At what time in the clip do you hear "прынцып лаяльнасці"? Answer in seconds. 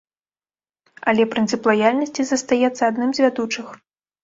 1.35-2.21